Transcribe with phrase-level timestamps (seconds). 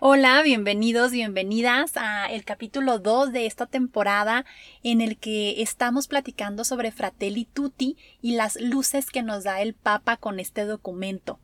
[0.00, 4.44] Hola, bienvenidos, bienvenidas a el capítulo 2 de esta temporada
[4.84, 9.74] en el que estamos platicando sobre Fratelli Tutti y las luces que nos da el
[9.74, 11.40] Papa con este documento.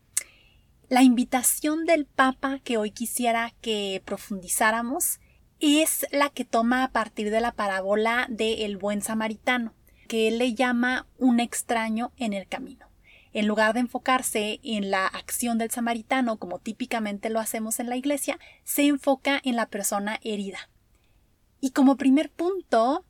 [0.89, 5.19] La invitación del Papa que hoy quisiera que profundizáramos
[5.59, 9.75] es la que toma a partir de la parábola de el buen samaritano,
[10.07, 12.94] que él le llama un extraño en el camino
[13.35, 17.97] en lugar de enfocarse en la acción del samaritano, como típicamente lo hacemos en la
[17.97, 20.71] iglesia, se enfoca en la persona herida.
[21.61, 23.05] Y como primer punto,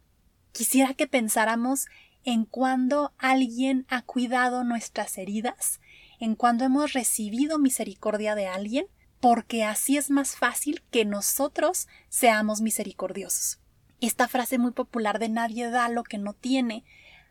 [0.53, 1.87] quisiera que pensáramos
[2.25, 5.81] en cuando alguien ha cuidado nuestras heridas,
[6.19, 8.87] en cuando hemos recibido misericordia de alguien,
[9.21, 13.59] porque así es más fácil que nosotros seamos misericordiosos.
[14.01, 16.85] Esta frase muy popular de nadie da lo que no tiene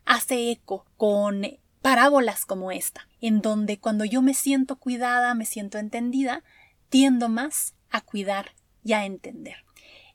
[0.04, 1.44] hace eco con
[1.84, 6.42] parábolas como esta, en donde cuando yo me siento cuidada, me siento entendida,
[6.88, 9.56] tiendo más a cuidar y a entender.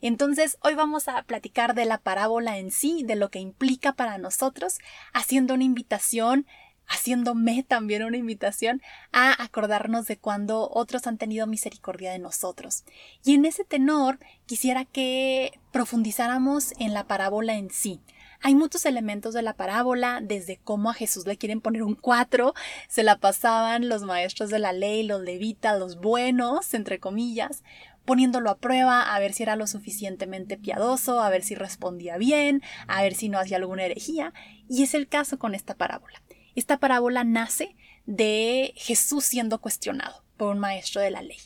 [0.00, 4.18] Entonces, hoy vamos a platicar de la parábola en sí, de lo que implica para
[4.18, 4.78] nosotros,
[5.12, 6.44] haciendo una invitación,
[6.88, 12.82] haciéndome también una invitación a acordarnos de cuando otros han tenido misericordia de nosotros.
[13.24, 18.00] Y en ese tenor, quisiera que profundizáramos en la parábola en sí,
[18.42, 22.54] hay muchos elementos de la parábola, desde cómo a Jesús le quieren poner un cuatro,
[22.88, 27.62] se la pasaban los maestros de la ley, los levitas, los buenos, entre comillas,
[28.04, 32.62] poniéndolo a prueba, a ver si era lo suficientemente piadoso, a ver si respondía bien,
[32.86, 34.32] a ver si no hacía alguna herejía,
[34.68, 36.22] y es el caso con esta parábola.
[36.54, 41.38] Esta parábola nace de Jesús siendo cuestionado por un maestro de la ley.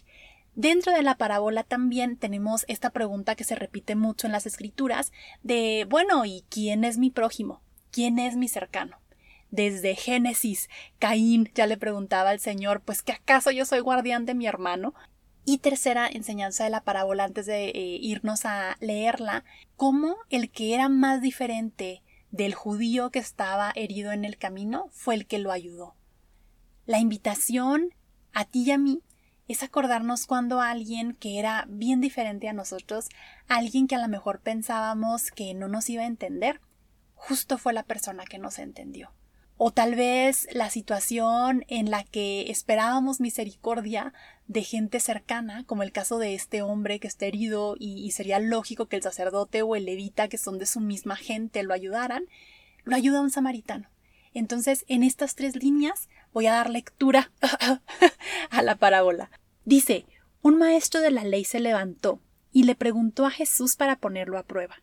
[0.56, 5.12] Dentro de la parábola también tenemos esta pregunta que se repite mucho en las escrituras
[5.42, 7.60] de, bueno, ¿y quién es mi prójimo?
[7.91, 8.98] ¿Quién es mi cercano?
[9.50, 14.34] Desde Génesis, Caín ya le preguntaba al Señor, pues que acaso yo soy guardián de
[14.34, 14.94] mi hermano.
[15.44, 19.44] Y tercera enseñanza de la parábola antes de eh, irnos a leerla,
[19.76, 25.15] cómo el que era más diferente del judío que estaba herido en el camino fue
[25.15, 25.94] el que lo ayudó.
[26.86, 27.94] La invitación
[28.32, 29.03] a ti y a mí
[29.49, 33.09] es acordarnos cuando alguien que era bien diferente a nosotros,
[33.49, 36.60] alguien que a lo mejor pensábamos que no nos iba a entender,
[37.15, 39.12] justo fue la persona que nos entendió.
[39.56, 44.12] O tal vez la situación en la que esperábamos misericordia
[44.49, 48.87] de gente cercana, como el caso de este hombre que está herido y, sería lógico
[48.87, 52.25] que el sacerdote o el levita, que son de su misma gente, lo ayudaran,
[52.83, 53.88] lo ayuda un samaritano.
[54.33, 57.33] Entonces, en estas tres líneas voy a dar lectura
[58.50, 59.31] a la parábola.
[59.65, 60.05] Dice,
[60.43, 62.21] un maestro de la ley se levantó
[62.53, 64.83] y le preguntó a Jesús para ponerlo a prueba.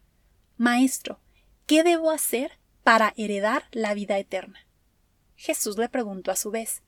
[0.57, 1.19] Maestro,
[1.67, 2.53] ¿qué debo hacer
[2.83, 4.65] para heredar la vida eterna?
[5.35, 6.81] Jesús le preguntó a su vez,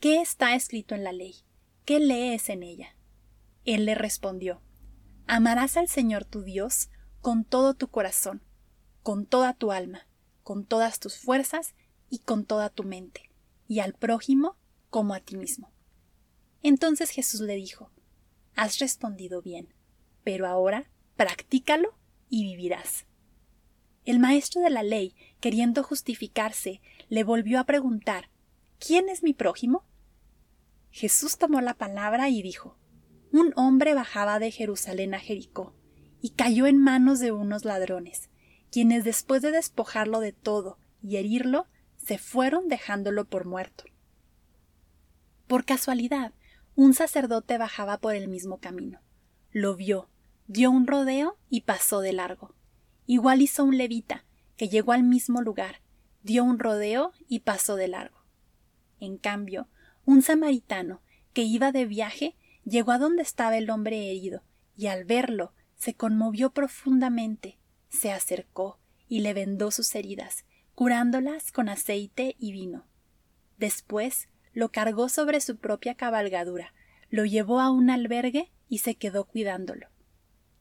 [0.00, 1.36] ¿qué está escrito en la ley?
[1.84, 2.96] ¿Qué lees en ella?
[3.64, 4.60] Él le respondió,
[5.26, 6.90] Amarás al Señor tu Dios
[7.20, 8.42] con todo tu corazón,
[9.02, 10.08] con toda tu alma,
[10.42, 11.74] con todas tus fuerzas
[12.08, 13.29] y con toda tu mente,
[13.70, 14.56] y al prójimo
[14.90, 15.70] como a ti mismo.
[16.60, 17.92] Entonces Jesús le dijo,
[18.56, 19.72] Has respondido bien,
[20.24, 21.96] pero ahora practícalo
[22.28, 23.06] y vivirás.
[24.04, 28.28] El maestro de la ley, queriendo justificarse, le volvió a preguntar,
[28.80, 29.84] ¿Quién es mi prójimo?
[30.90, 32.76] Jesús tomó la palabra y dijo,
[33.30, 35.76] Un hombre bajaba de Jerusalén a Jericó,
[36.20, 38.30] y cayó en manos de unos ladrones,
[38.72, 41.68] quienes después de despojarlo de todo y herirlo,
[42.10, 43.84] se fueron dejándolo por muerto.
[45.46, 46.32] Por casualidad,
[46.74, 49.00] un sacerdote bajaba por el mismo camino.
[49.52, 50.10] Lo vio,
[50.48, 52.56] dio un rodeo y pasó de largo.
[53.06, 54.24] Igual hizo un levita,
[54.56, 55.82] que llegó al mismo lugar,
[56.24, 58.24] dio un rodeo y pasó de largo.
[58.98, 59.68] En cambio,
[60.04, 61.02] un samaritano,
[61.32, 62.34] que iba de viaje,
[62.64, 64.42] llegó a donde estaba el hombre herido,
[64.76, 70.44] y al verlo se conmovió profundamente, se acercó y le vendó sus heridas,
[70.80, 72.86] curándolas con aceite y vino.
[73.58, 76.72] Después lo cargó sobre su propia cabalgadura,
[77.10, 79.88] lo llevó a un albergue y se quedó cuidándolo.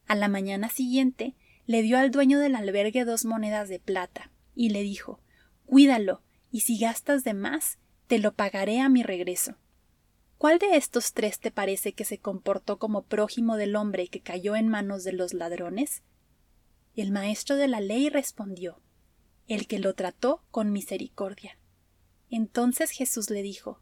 [0.08, 1.38] A la mañana siguiente
[1.68, 5.22] le dio al dueño del albergue dos monedas de plata y le dijo
[5.66, 6.22] Cuídalo,
[6.52, 7.78] y si gastas de más,
[8.08, 9.56] te lo pagaré a mi regreso.
[10.38, 14.58] ¿Cuál de estos tres te parece que se comportó como prójimo del hombre que cayó
[14.58, 16.04] en manos de los ladrones?
[16.94, 18.82] El maestro de la ley respondió
[19.50, 21.58] El que lo trató con misericordia.
[22.30, 23.82] Entonces Jesús le dijo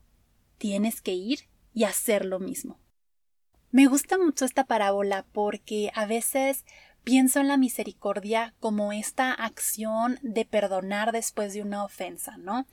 [0.58, 1.42] Tienes que ir
[1.74, 2.80] y hacer lo mismo.
[3.69, 6.64] Me gusta mucho esta parábola porque a veces
[7.04, 12.66] pienso en la misericordia como esta acción de perdonar después de una ofensa, ¿no?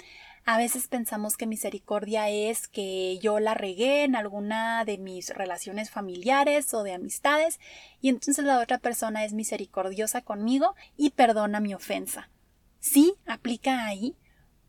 [0.45, 5.91] A veces pensamos que misericordia es que yo la regué en alguna de mis relaciones
[5.91, 7.59] familiares o de amistades
[8.01, 12.31] y entonces la otra persona es misericordiosa conmigo y perdona mi ofensa.
[12.85, 14.15] Sí, aplica ahí,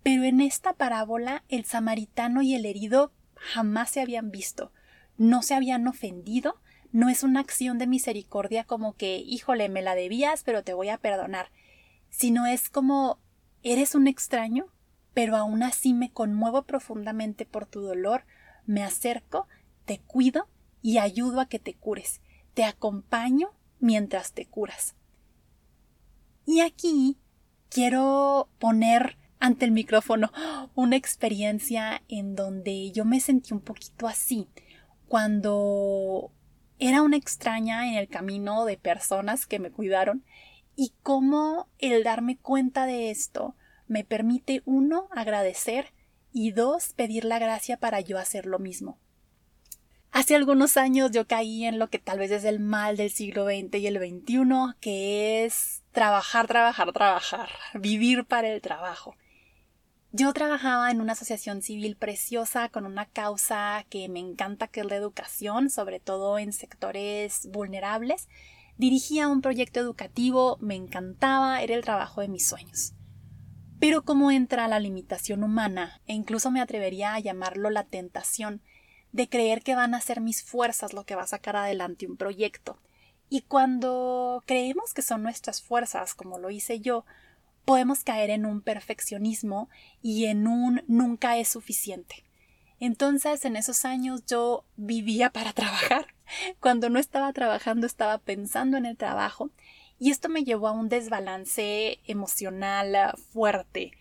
[0.02, 4.72] pero en esta parábola el samaritano y el herido jamás se habían visto
[5.18, 9.96] no se habían ofendido, no es una acción de misericordia como que, híjole, me la
[9.96, 11.52] debías, pero te voy a perdonar,
[12.10, 13.20] sino es como,
[13.64, 14.68] eres un extraño,
[15.14, 18.26] pero aún así me conmuevo profundamente por tu dolor,
[18.66, 19.48] me acerco,
[19.86, 20.48] te cuido
[20.82, 22.22] y ayudo a que te cures,
[22.54, 24.96] te acompaño mientras te curas.
[26.46, 27.18] Y aquí
[27.76, 30.32] quiero poner ante el micrófono
[30.76, 34.48] una experiencia en donde yo me sentí un poquito así,
[35.10, 36.32] cuando
[36.80, 40.24] era una extraña en el camino de personas que me cuidaron
[40.78, 43.58] y cómo el darme cuenta de esto
[43.90, 45.92] me permite uno agradecer
[46.32, 49.00] y dos pedir la gracia para yo hacer lo mismo.
[50.16, 53.44] Hace algunos años yo caí en lo que tal vez es el mal del siglo
[53.48, 59.18] XX y el XXI, que es trabajar, trabajar, trabajar, vivir para el trabajo.
[60.14, 64.86] Yo trabajaba en una asociación civil preciosa con una causa que me encanta, que es
[64.86, 68.30] la educación, sobre todo en sectores vulnerables.
[68.78, 72.94] Dirigía un proyecto educativo, me encantaba, era el trabajo de mis sueños.
[73.82, 78.62] Pero como entra la limitación humana, e incluso me atrevería a llamarlo la tentación,
[79.16, 82.18] de creer que van a ser mis fuerzas lo que va a sacar adelante un
[82.18, 82.78] proyecto.
[83.30, 87.06] Y cuando creemos que son nuestras fuerzas, como lo hice yo,
[87.64, 89.70] podemos caer en un perfeccionismo
[90.02, 92.26] y en un nunca es suficiente.
[92.82, 96.08] Entonces, en esos años yo vivía para trabajar.
[96.60, 99.50] Cuando no estaba trabajando estaba pensando en el trabajo
[99.98, 103.94] y esto me llevó a un desbalance emocional fuerte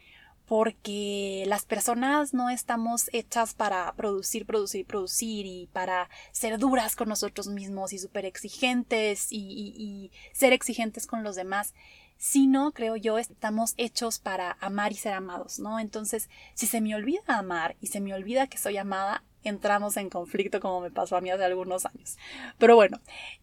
[0.47, 7.09] porque las personas no estamos hechas para producir, producir, producir y para ser duras con
[7.09, 11.75] nosotros mismos y súper exigentes y, ser exigentes con los demás
[12.17, 15.79] sino, creo yo, estamos hechos para amar y ser amados, ¿no?
[15.79, 20.09] Entonces, si se me olvida amar y se me olvida que soy amada, entramos en
[20.09, 22.17] conflicto como me pasó a mí hace algunos años.
[22.57, 23.01] Pero bueno,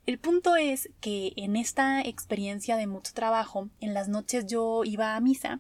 [0.08, 5.16] el punto es que en esta experiencia de mucho trabajo, en las noches yo iba
[5.16, 5.60] a misa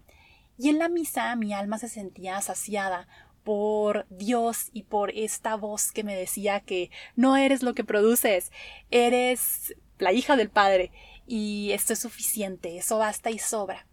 [0.57, 3.07] y en la misa mi alma se sentía saciada
[3.43, 8.51] por Dios y por esta voz que me decía que no eres lo que produces,
[8.91, 10.91] eres la hija del Padre
[11.27, 13.87] y esto es suficiente, eso basta y sobra.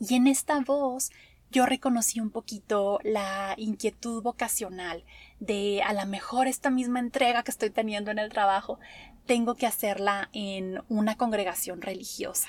[0.00, 1.10] Y en esta voz
[1.50, 5.04] yo reconocí un poquito la inquietud vocacional
[5.38, 8.80] de a lo mejor esta misma entrega que estoy teniendo en el trabajo
[9.26, 12.48] tengo que hacerla en una congregación religiosa.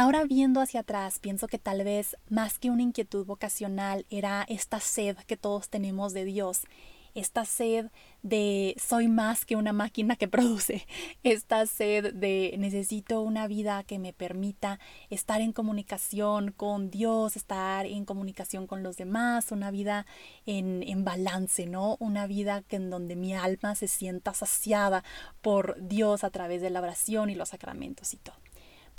[0.00, 4.78] Ahora viendo hacia atrás, pienso que tal vez más que una inquietud vocacional era esta
[4.78, 6.66] sed que todos tenemos de Dios
[7.14, 7.86] esta sed
[8.22, 10.86] de soy más que una máquina que produce,
[11.22, 14.78] esta sed de necesito una vida que me permita
[15.10, 20.06] estar en comunicación con Dios, estar en comunicación con los demás, una vida
[20.46, 21.96] en, balance, ¿no?
[22.00, 25.02] Una vida en donde mi alma se sienta saciada
[25.42, 28.36] por Dios a través de la oración y los sacramentos y todo.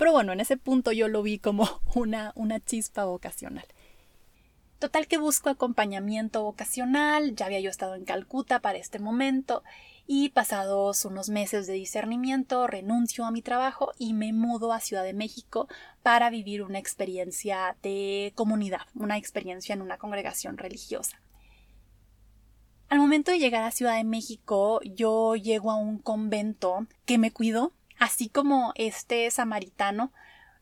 [0.00, 3.66] Pero bueno, en ese punto yo lo vi como una, una chispa vocacional.
[4.78, 9.62] Total que busco acompañamiento vocacional, ya había yo estado en Calcuta para este momento
[10.06, 15.04] y pasados unos meses de discernimiento renuncio a mi trabajo y me mudo a Ciudad
[15.04, 15.68] de México
[16.02, 21.20] para vivir una experiencia de comunidad, una experiencia en una congregación religiosa.
[22.88, 27.32] Al momento de llegar a Ciudad de México, yo llego a un convento que me
[27.32, 30.12] cuidó, así como este samaritano,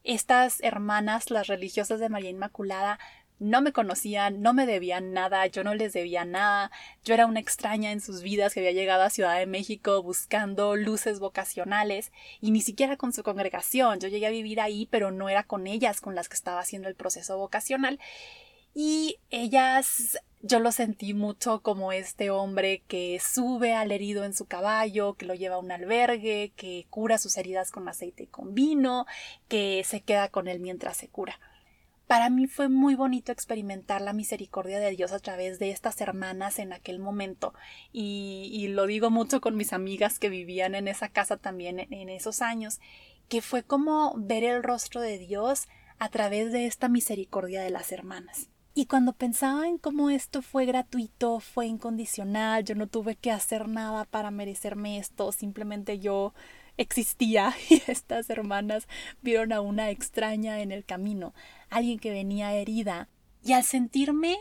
[0.05, 2.99] estas hermanas, las religiosas de María Inmaculada,
[3.39, 6.73] no me conocían, no me debían nada, yo no les debía nada,
[7.05, 10.75] yo era una extraña en sus vidas que había llegado a Ciudad de México buscando
[10.75, 15.29] luces vocacionales y ni siquiera con su congregación, yo llegué a vivir ahí, pero no
[15.29, 18.01] era con ellas con las que estaba haciendo el proceso vocacional
[18.81, 24.47] y ellas yo lo sentí mucho como este hombre que sube al herido en su
[24.47, 28.55] caballo, que lo lleva a un albergue, que cura sus heridas con aceite y con
[28.55, 29.05] vino,
[29.49, 31.41] que se queda con él mientras se cura.
[32.07, 36.61] para mí fue muy bonito experimentar la misericordia de Dios a través de estas hermanas
[36.61, 37.55] en aquel momento
[37.93, 42.43] y, lo digo mucho con mis amigas que vivían en esa casa también en esos
[42.43, 42.79] años,
[43.29, 45.67] que fue como ver el rostro de Dios
[45.99, 48.51] a través de esta misericordia de las hermanas.
[48.79, 53.67] Y cuando pensaba en cómo esto fue gratuito, fue incondicional, yo no tuve que hacer
[53.67, 56.33] nada para merecerme esto, simplemente yo
[56.77, 58.87] existía y estas hermanas
[59.21, 61.35] vieron a una extraña en el camino,
[61.71, 63.09] alguien que venía herida,
[63.43, 64.37] y al sentirme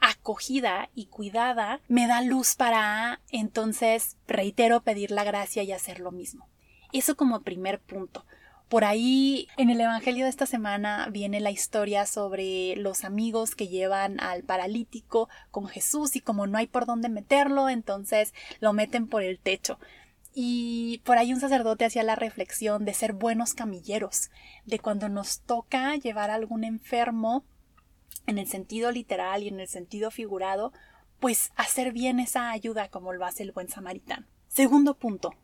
[0.00, 6.10] acogida y cuidada, me da luz para entonces, reitero, pedir la gracia y hacer lo
[6.10, 6.48] mismo.
[6.94, 8.24] Eso como primer punto.
[8.68, 13.68] Por ahí en el Evangelio de esta semana viene la historia sobre los amigos que
[13.68, 19.06] llevan al paralítico con Jesús y como no hay por dónde meterlo, entonces lo meten
[19.06, 19.78] por el techo.
[20.34, 24.30] Y por ahí un sacerdote hacía la reflexión de ser buenos camilleros,
[24.64, 27.44] de cuando nos toca llevar a algún enfermo
[28.26, 30.72] en el sentido literal y en el sentido figurado,
[31.20, 34.26] pues hacer bien esa ayuda como lo hace el buen samaritano.
[34.48, 35.34] Segundo punto,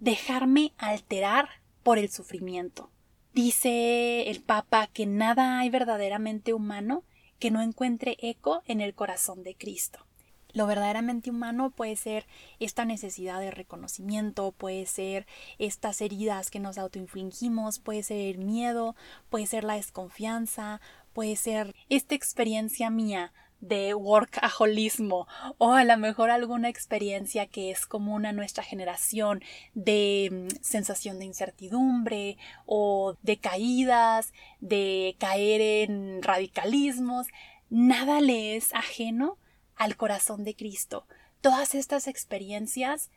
[0.00, 2.90] dejarme alterar por el sufrimiento.
[3.32, 7.04] Dice el Papa que nada hay verdaderamente humano
[7.38, 10.06] que no encuentre eco en el corazón de Cristo.
[10.52, 12.26] Lo verdaderamente humano puede ser
[12.58, 15.26] esta necesidad de reconocimiento, puede ser
[15.58, 18.96] estas heridas que nos autoinfligimos, puede ser el miedo,
[19.28, 20.80] puede ser la desconfianza,
[21.12, 25.26] puede ser esta experiencia mía de workaholismo
[25.58, 29.42] o a lo mejor alguna experiencia que es común a nuestra generación
[29.74, 37.26] de mm, sensación de incertidumbre o de caídas, de caer en radicalismos,
[37.68, 39.38] nada le es ajeno
[39.76, 41.06] al corazón de Cristo.
[41.40, 43.10] Todas estas experiencias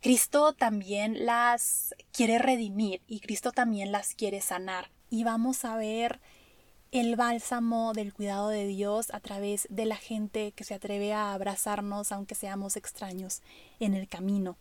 [0.00, 4.90] Cristo también las quiere redimir y Cristo también las quiere sanar.
[5.10, 6.20] Y vamos a ver
[6.96, 11.34] el bálsamo del cuidado de Dios a través de la gente que se atreve a
[11.34, 13.42] abrazarnos aunque seamos extraños
[13.80, 14.56] en el camino.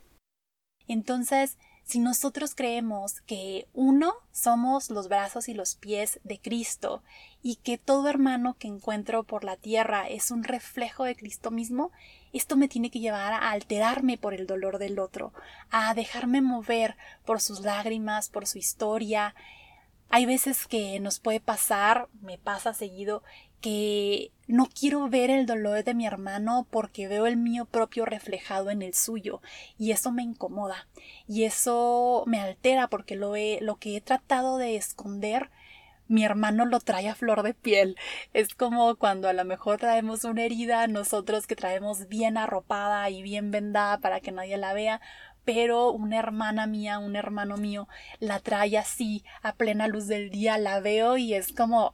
[0.87, 7.03] Entonces, si nosotros creemos que uno somos los brazos y los pies de Cristo
[7.41, 11.91] y que todo hermano que encuentro por la tierra es un reflejo de Cristo mismo,
[12.33, 15.31] esto me tiene que llevar a alterarme por el dolor del otro,
[15.69, 19.35] a dejarme mover por sus lágrimas, por su historia,
[20.09, 23.23] hay veces que nos puede pasar, me pasa seguido,
[23.61, 28.69] que no quiero ver el dolor de mi hermano porque veo el mío propio reflejado
[28.69, 29.41] en el suyo
[29.79, 30.87] y eso me incomoda
[31.27, 35.49] y eso me altera porque lo, he, lo que he tratado de esconder
[36.07, 37.97] mi hermano lo trae a flor de piel.
[38.33, 43.23] Es como cuando a lo mejor traemos una herida, nosotros que traemos bien arropada y
[43.23, 45.01] bien vendada para que nadie la vea,
[45.45, 47.87] pero una hermana mía, un hermano mío,
[48.19, 51.93] la trae así a plena luz del día, la veo y es como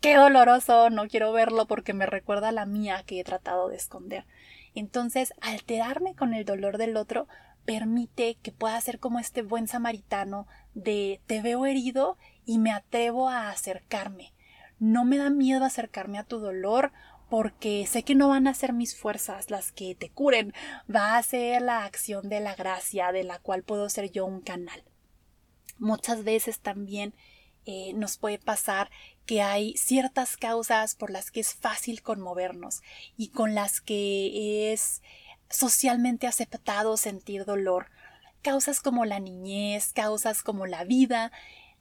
[0.00, 3.76] qué doloroso, no quiero verlo porque me recuerda a la mía que he tratado de
[3.76, 4.26] esconder.
[4.74, 7.28] Entonces, alterarme con el dolor del otro
[7.64, 13.28] permite que pueda ser como este buen samaritano de te veo herido y me atrevo
[13.28, 14.32] a acercarme.
[14.78, 16.92] No me da miedo acercarme a tu dolor
[17.32, 20.52] porque sé que no van a ser mis fuerzas las que te curen,
[20.94, 24.42] va a ser la acción de la gracia de la cual puedo ser yo un
[24.42, 24.84] canal.
[25.78, 27.14] Muchas veces también
[27.64, 28.90] eh, nos puede pasar
[29.24, 32.82] que hay ciertas causas por las que es fácil conmovernos
[33.16, 35.00] y con las que es
[35.48, 37.86] socialmente aceptado sentir dolor.
[38.42, 41.32] Causas como la niñez, causas como la vida,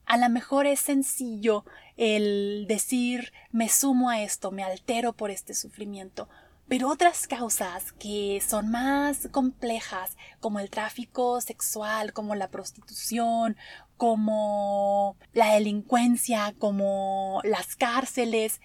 [0.05, 1.65] a lo mejor es sencillo
[1.98, 6.27] el decir me sumo a esto, me altero por este sufrimiento,
[6.67, 13.58] pero otras causas que son más complejas, como el tráfico sexual, como la prostitución,
[13.98, 18.62] como la delincuencia, como las cárceles,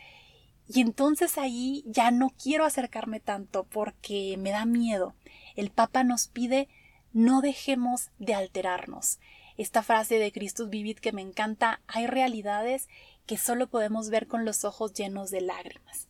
[0.69, 5.15] y entonces ahí ya no quiero acercarme tanto porque me da miedo.
[5.55, 6.69] El Papa nos pide
[7.13, 9.19] no dejemos de alterarnos
[9.57, 12.89] esta frase de Christus Vivit que me encanta, hay realidades
[13.27, 16.09] que solo podemos ver con los ojos llenos de lágrimas.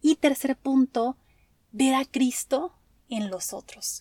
[0.00, 1.16] Y tercer punto,
[1.72, 4.00] ver a Cristo en los otros.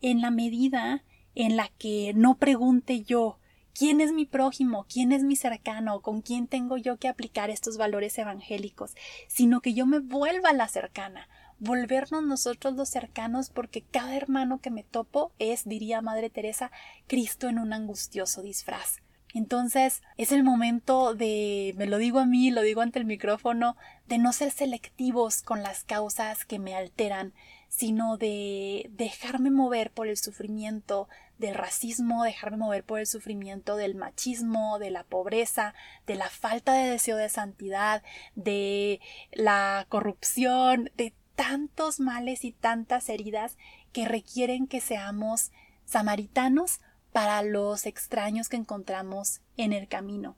[0.00, 1.04] En la medida
[1.34, 3.38] en la que no pregunte yo
[3.74, 7.78] quién es mi prójimo, quién es mi cercano, con quién tengo yo que aplicar estos
[7.78, 8.94] valores evangélicos,
[9.28, 11.28] sino que yo me vuelva la cercana,
[11.62, 16.72] volvernos nosotros los cercanos porque cada hermano que me topo es, diría Madre Teresa,
[17.06, 18.96] Cristo en un angustioso disfraz.
[19.32, 23.76] Entonces es el momento de, me lo digo a mí, lo digo ante el micrófono,
[24.08, 27.32] de no ser selectivos con las causas que me alteran,
[27.68, 33.94] sino de dejarme mover por el sufrimiento, del racismo, dejarme mover por el sufrimiento del
[33.94, 35.74] machismo, de la pobreza,
[36.06, 38.02] de la falta de deseo de santidad,
[38.34, 39.00] de
[39.32, 43.56] la corrupción, de tantos males y tantas heridas
[43.92, 45.50] que requieren que seamos
[45.84, 46.80] samaritanos
[47.12, 50.36] para los extraños que encontramos en el camino.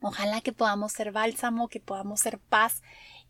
[0.00, 2.82] Ojalá que podamos ser bálsamo, que podamos ser paz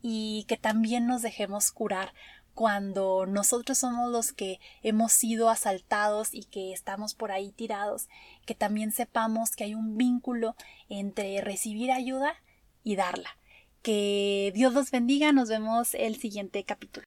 [0.02, 2.12] y que también nos dejemos curar
[2.54, 8.08] cuando nosotros somos los que hemos sido asaltados y que estamos por ahí tirados,
[8.46, 10.56] que también sepamos que hay un vínculo
[10.88, 12.34] entre recibir ayuda
[12.82, 13.30] y darla.
[13.82, 17.06] Que Dios los bendiga, nos vemos el siguiente capítulo.